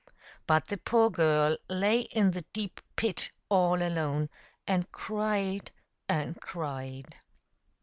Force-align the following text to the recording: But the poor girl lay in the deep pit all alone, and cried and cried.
But 0.47 0.69
the 0.69 0.77
poor 0.77 1.11
girl 1.11 1.57
lay 1.69 1.99
in 1.99 2.31
the 2.31 2.41
deep 2.53 2.81
pit 2.95 3.29
all 3.49 3.83
alone, 3.83 4.31
and 4.65 4.91
cried 4.91 5.69
and 6.09 6.41
cried. 6.41 7.17